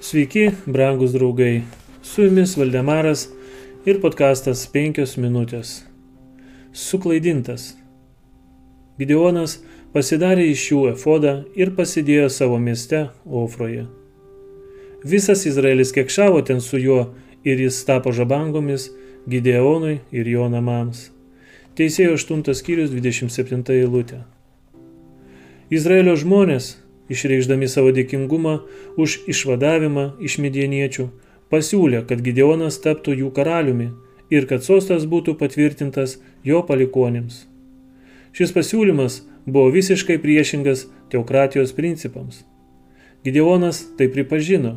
Sveiki, 0.00 0.50
brangus 0.66 1.12
draugai. 1.12 1.62
Su 2.02 2.22
jumis 2.22 2.56
Valdemaras 2.56 3.30
ir 3.88 3.96
podkastas 4.02 4.66
5 4.74 5.16
minutės. 5.16 5.86
Suklaidintas. 6.76 7.70
Gideonas 9.00 9.56
pasidarė 9.96 10.44
iš 10.52 10.66
jų 10.70 10.82
efodą 10.92 11.34
ir 11.56 11.72
pasidėjo 11.78 12.28
savo 12.28 12.60
mieste 12.60 13.06
Ofroje. 13.24 13.86
Visas 15.00 15.46
Izraelis 15.48 15.96
kekšavo 15.96 16.44
ten 16.44 16.60
su 16.60 16.76
juo 16.76 17.02
ir 17.44 17.64
jis 17.64 17.80
tapo 17.88 18.12
žabangomis 18.12 18.90
Gideonui 19.26 20.00
ir 20.12 20.28
jo 20.28 20.50
namams. 20.52 21.06
Teisėjo 21.72 22.20
8 22.20 22.52
skyrius 22.52 22.92
27 22.92 23.72
eilutė. 23.80 24.26
Izraelio 25.72 26.20
žmonės 26.20 26.76
išreikšdami 27.12 27.68
savo 27.68 27.92
dėkingumą 27.94 28.58
už 28.96 29.20
išvadavimą 29.30 30.08
iš 30.20 30.38
medieniečių, 30.42 31.08
pasiūlė, 31.50 32.02
kad 32.08 32.22
Gideonas 32.26 32.80
taptų 32.82 33.16
jų 33.20 33.30
karaliumi 33.36 33.92
ir 34.30 34.46
kad 34.50 34.64
sostas 34.66 35.06
būtų 35.06 35.36
patvirtintas 35.38 36.18
jo 36.44 36.62
palikonėms. 36.66 37.44
Šis 38.36 38.52
pasiūlymas 38.52 39.22
buvo 39.46 39.70
visiškai 39.72 40.18
priešingas 40.22 40.86
teokratijos 41.12 41.72
principams. 41.72 42.42
Gideonas 43.24 43.86
tai 43.98 44.10
pripažino. 44.12 44.76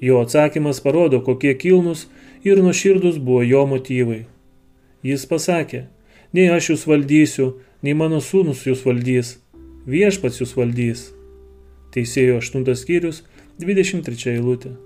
Jo 0.00 0.20
atsakymas 0.24 0.80
parodo, 0.80 1.20
kokie 1.20 1.54
kilnus 1.54 2.06
ir 2.44 2.62
nuoširdus 2.62 3.18
buvo 3.18 3.42
jo 3.44 3.66
motyvai. 3.68 4.24
Jis 5.04 5.26
pasakė, 5.28 5.86
nei 6.32 6.48
aš 6.52 6.72
jūs 6.72 6.86
valdysiu, 6.88 7.52
nei 7.84 7.96
mano 7.96 8.20
sūnus 8.24 8.64
jūs 8.68 8.84
valdys, 8.84 9.38
viešpats 9.88 10.40
jūs 10.40 10.56
valdys. 10.56 11.08
Teisėjo 11.90 12.38
8 12.38 12.62
skyrius 12.78 13.24
23 13.58 14.36
eilutė. 14.36 14.76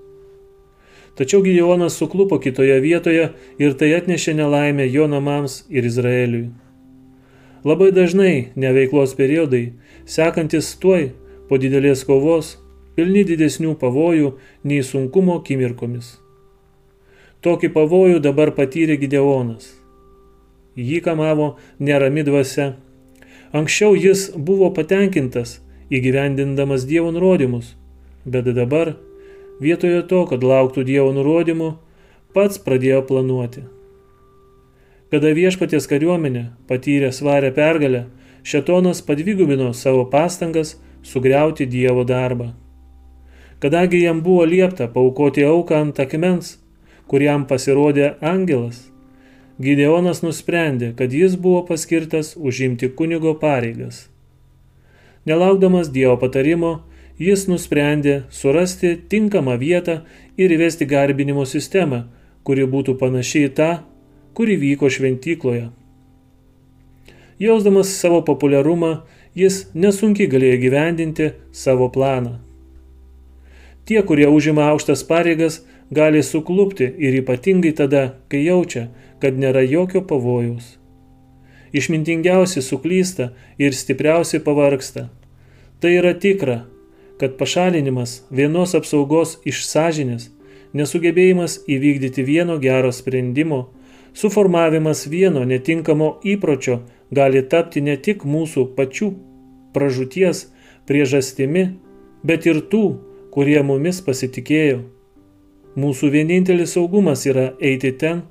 Tačiau 1.15 1.45
Gideonas 1.45 1.95
suklupo 2.01 2.41
kitoje 2.43 2.81
vietoje 2.81 3.29
ir 3.63 3.75
tai 3.79 3.93
atnešė 3.95 4.35
nelaimę 4.35 4.87
jo 4.91 5.07
namams 5.07 5.63
ir 5.71 5.87
Izraeliui. 5.87 6.49
Labai 7.65 7.93
dažnai 7.95 8.51
neveiklos 8.57 9.15
periodai, 9.15 9.77
sekantis 10.05 10.73
tuoj 10.83 11.13
po 11.49 11.61
didelės 11.61 12.03
kovos, 12.09 12.57
pilni 12.97 13.23
didesnių 13.25 13.77
pavojų 13.79 14.35
nei 14.65 14.83
sunkumo 14.83 15.39
akimirkomis. 15.41 16.17
Tokį 17.45 17.71
pavojų 17.77 18.21
dabar 18.25 18.51
patyrė 18.57 18.97
Gideonas. 18.99 19.69
Jį 20.75 20.99
kamavo 21.05 21.55
nerami 21.79 22.25
dvasia. 22.27 22.73
Anksčiau 23.55 23.95
jis 23.95 24.33
buvo 24.35 24.73
patenkintas 24.75 25.61
įgyvendindamas 25.95 26.87
Dievo 26.91 27.13
nurodymus, 27.15 27.75
bet 28.25 28.49
dabar, 28.57 28.95
vietoje 29.63 30.03
to, 30.11 30.25
kad 30.31 30.43
lauktų 30.43 30.85
Dievo 30.89 31.13
nurodymų, 31.15 31.71
pats 32.35 32.59
pradėjo 32.59 33.05
planuoti. 33.09 33.65
Kada 35.15 35.31
viešpaties 35.37 35.87
kariuomenė 35.87 36.49
patyrė 36.69 37.13
svarę 37.15 37.53
pergalę, 37.55 38.07
Šetonas 38.45 38.99
padvigubino 39.07 39.71
savo 39.73 40.03
pastangas 40.11 40.75
sugriauti 41.03 41.65
Dievo 41.67 42.05
darbą. 42.05 42.51
Kadangi 43.63 44.03
jam 44.03 44.21
buvo 44.21 44.45
liepta 44.45 44.89
paukoti 44.93 45.47
auką 45.49 45.79
ant 45.81 46.01
akmens, 46.03 46.59
kuriam 47.09 47.47
pasirodė 47.49 48.11
angelas, 48.21 48.83
Gideonas 49.63 50.25
nusprendė, 50.27 50.91
kad 50.99 51.13
jis 51.15 51.39
buvo 51.39 51.63
paskirtas 51.69 52.35
užimti 52.37 52.91
kunigo 52.99 53.37
pareigas. 53.39 54.09
Nelaukdamas 55.25 55.89
Dievo 55.93 56.19
patarimo, 56.21 56.83
jis 57.17 57.47
nusprendė 57.49 58.25
surasti 58.31 58.97
tinkamą 59.09 59.57
vietą 59.61 60.03
ir 60.37 60.53
įvesti 60.53 60.85
garbinimo 60.91 61.47
sistemą, 61.49 62.05
kuri 62.45 62.67
būtų 62.69 62.99
panaši 63.01 63.47
į 63.49 63.55
tą, 63.57 63.71
kuri 64.37 64.59
vyko 64.61 64.91
šventykloje. 64.93 65.71
Jausdamas 67.41 67.95
savo 67.97 68.21
populiarumą, 68.27 68.99
jis 69.35 69.65
nesunkiai 69.75 70.29
galėjo 70.31 70.61
gyvendinti 70.67 71.31
savo 71.53 71.89
planą. 71.89 72.39
Tie, 73.85 74.01
kurie 74.03 74.29
užima 74.29 74.69
aukštas 74.73 75.03
pareigas, 75.09 75.63
gali 75.91 76.23
suklupti 76.23 76.87
ir 76.89 77.19
ypatingai 77.21 77.75
tada, 77.77 78.15
kai 78.29 78.45
jaučia, 78.45 78.89
kad 79.21 79.37
nėra 79.41 79.65
jokio 79.65 80.05
pavojaus. 80.05 80.77
Išmintingiausi 81.75 82.63
suklysta 82.63 83.33
ir 83.59 83.75
stipriausi 83.75 84.39
pavarksta. 84.39 85.09
Tai 85.83 85.91
yra 85.91 86.13
tikra, 86.15 86.61
kad 87.19 87.35
pašalinimas 87.39 88.23
vienos 88.31 88.77
apsaugos 88.79 89.41
iš 89.45 89.65
sąžinės, 89.67 90.29
nesugebėjimas 90.75 91.59
įvykdyti 91.67 92.23
vieno 92.23 92.61
gero 92.63 92.93
sprendimo, 92.95 93.75
suformavimas 94.15 95.07
vieno 95.11 95.43
netinkamo 95.45 96.21
įpročio 96.23 96.79
gali 97.11 97.43
tapti 97.43 97.83
ne 97.83 97.99
tik 97.99 98.23
mūsų 98.23 98.69
pačių 98.79 99.11
pražūties 99.75 100.47
priežastimi, 100.87 101.67
bet 102.23 102.47
ir 102.47 102.63
tų, 102.71 102.85
kurie 103.35 103.59
mumis 103.67 103.99
pasitikėjo. 104.07 104.85
Mūsų 105.75 106.15
vienintelis 106.15 106.79
saugumas 106.79 107.27
yra 107.27 107.51
eiti 107.59 107.91
ten, 107.99 108.23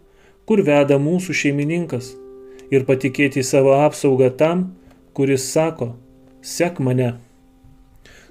kur 0.47 0.63
veda 0.63 0.95
mūsų 0.95 1.35
šeimininkas 1.35 2.13
ir 2.71 2.85
patikėti 2.87 3.43
savo 3.43 3.75
apsaugą 3.81 4.29
tam, 4.37 4.67
kuris 5.13 5.49
sako, 5.51 5.93
sek 6.41 6.79
mane. 6.79 7.13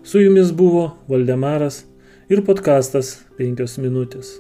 Su 0.03 0.23
jumis 0.23 0.53
buvo 0.53 0.89
Valdemaras 1.09 1.85
ir 2.29 2.43
podkastas 2.47 3.21
5 3.39 3.79
minutės. 3.83 4.39